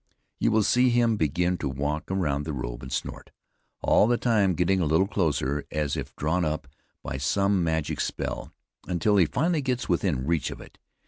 [0.39, 3.29] You will see him begin to walk around the robe and snort,
[3.83, 6.67] all the time getting a little closer, as if drawn up
[7.03, 8.51] by some magic spell,
[8.87, 10.79] until he finally gets within reach of it.